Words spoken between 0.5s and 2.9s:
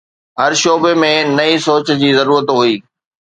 شعبي ۾ نئين سوچ جي ضرورت هئي.